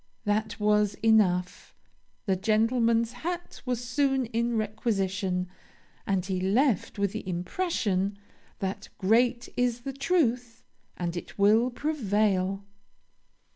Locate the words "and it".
10.97-11.37